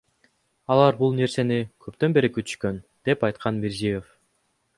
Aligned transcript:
Алар 0.75 0.95
бул 1.01 1.13
нерсени 1.19 1.59
көптөн 1.87 2.15
бери 2.17 2.33
күтүшкөн,— 2.39 2.81
деп 3.11 3.27
айткан 3.31 3.61
Мирзиёев. 3.67 4.11